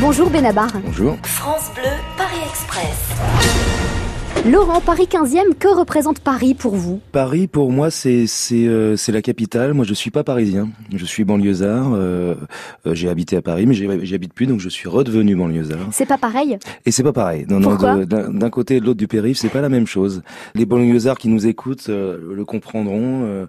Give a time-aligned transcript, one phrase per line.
[0.00, 0.70] Bonjour Benabar.
[0.84, 1.16] Bonjour.
[1.24, 3.67] France Bleu, Paris Express.
[4.50, 9.12] Laurent, Paris 15e, que représente Paris pour vous Paris, pour moi, c'est c'est euh, c'est
[9.12, 9.74] la capitale.
[9.74, 10.70] Moi, je suis pas parisien.
[10.94, 11.90] Je suis banlieusard.
[11.92, 12.34] Euh,
[12.86, 15.88] euh, j'ai habité à Paris, mais j'y habite plus, donc je suis redevenu banlieusard.
[15.90, 17.44] C'est pas pareil Et c'est pas pareil.
[17.50, 17.70] Non, non.
[17.70, 20.22] Pourquoi D'un côté et de l'autre du périph', c'est pas la même chose.
[20.54, 23.24] Les banlieusards qui nous écoutent euh, le comprendront.
[23.24, 23.46] euh,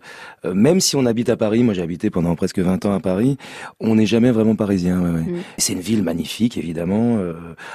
[0.54, 3.38] même si on habite à Paris, moi j'ai habité pendant presque 20 ans à Paris,
[3.80, 5.00] on n'est jamais vraiment parisien.
[5.02, 5.22] ouais, ouais.
[5.32, 5.38] Mm.
[5.60, 7.34] C'est une ville magnifique, évidemment, euh,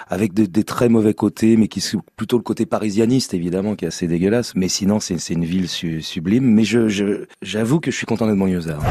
[0.09, 3.85] avec de- des très mauvais côtés, mais qui sont plutôt le côté parisianiste, évidemment, qui
[3.85, 4.53] est assez dégueulasse.
[4.55, 6.45] Mais sinon, c'est une ville su- sublime.
[6.45, 8.83] Mais je je- j'avoue que je suis content d'être banlieusard.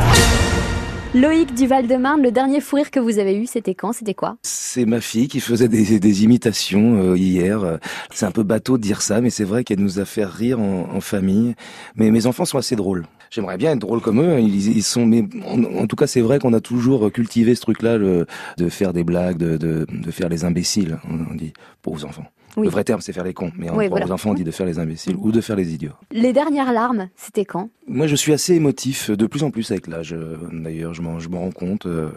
[1.15, 3.93] Loïc du Val-de-Marne, le dernier fou rire que vous avez eu, c'était quand?
[3.93, 4.37] C'était quoi?
[4.41, 7.77] C'est ma fille qui faisait des, des imitations euh, hier.
[8.11, 10.59] C'est un peu bateau de dire ça, mais c'est vrai qu'elle nous a fait rire
[10.59, 11.53] en, en famille.
[11.95, 13.05] Mais mes enfants sont assez drôles.
[13.29, 14.39] J'aimerais bien être drôle comme eux.
[14.39, 17.61] Ils, ils sont, mais en, en tout cas, c'est vrai qu'on a toujours cultivé ce
[17.61, 18.25] truc-là, de
[18.69, 20.97] faire des blagues, de, de, de faire les imbéciles.
[21.07, 22.25] On, on dit pour aux enfants.
[22.55, 22.67] Oui.
[22.67, 23.51] Le vrai terme, c'est faire les cons.
[23.57, 24.05] Mais en- Oui, pour voilà.
[24.07, 25.93] aux enfants, on dit de faire les imbéciles ou de faire les idiots.
[26.11, 27.69] Les dernières larmes, c'était quand?
[27.87, 30.13] Moi, je suis assez émotif, de plus en plus avec l'âge.
[30.13, 32.09] euh, D'ailleurs, je m'en, rends compte, euh,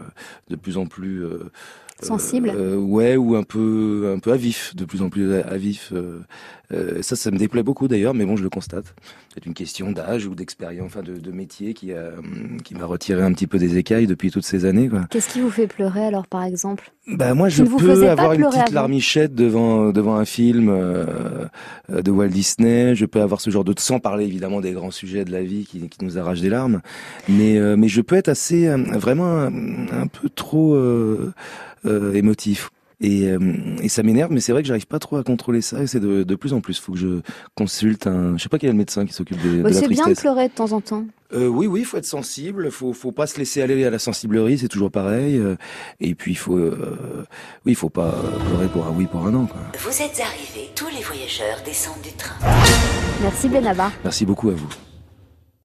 [0.49, 1.51] de plus en plus euh,
[2.03, 5.47] Sensible euh, Ouais, ou un peu, un peu à vif, de plus en plus à,
[5.49, 5.93] à vif.
[5.95, 6.21] euh,
[6.73, 8.95] euh, ça, ça me déplaît beaucoup d'ailleurs, mais bon, je le constate.
[9.33, 12.11] C'est une question d'âge ou d'expérience, enfin de, de métier qui a,
[12.65, 14.91] qui m'a retiré un petit peu des écailles depuis toutes ces années.
[15.11, 16.93] Qu'est-ce qui vous fait pleurer alors par exemple?
[17.09, 21.05] Bah moi, je peux avoir une petite larmichette devant devant un film euh,
[21.93, 22.97] euh, de Walt Disney.
[22.97, 25.67] Je peux avoir ce genre de sans parler évidemment des grands sujets de la vie
[25.67, 26.81] qui, qui nous arrachent des larmes.
[27.29, 29.53] Mais euh, mais je peux être assez euh, vraiment un,
[29.93, 31.33] un peu trop euh,
[31.85, 32.71] euh, émotif.
[33.01, 33.39] Et, euh,
[33.83, 36.01] et ça m'énerve, mais c'est vrai que j'arrive pas trop à contrôler ça, et c'est
[36.01, 36.79] de, de plus en plus.
[36.81, 37.21] Faut que je
[37.55, 39.81] consulte un, je sais pas quel est le médecin qui s'occupe de, de la C'est
[39.89, 40.21] bien de tristesse.
[40.21, 41.05] pleurer de temps en temps.
[41.35, 42.71] Euh, oui, oui, faut être sensible.
[42.71, 45.37] Faut, faut pas se laisser aller à la sensiblerie, c'est toujours pareil.
[45.37, 45.57] euh,
[46.01, 47.27] Et puis il faut, euh,
[47.67, 48.15] oui, il faut pas
[48.49, 49.45] pleurer pour un oui, pour un non.
[49.47, 49.61] Quoi.
[49.79, 50.71] Vous êtes arrivés.
[50.75, 52.37] Tous les voyageurs descendent du train.
[53.23, 53.93] Merci Benabar.
[54.05, 54.69] Merci beaucoup à vous.